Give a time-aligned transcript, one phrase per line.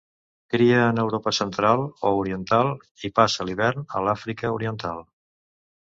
[0.53, 2.71] Cria en Europa central o oriental
[3.11, 5.05] i passa l'hivern a l'Àfrica Oriental.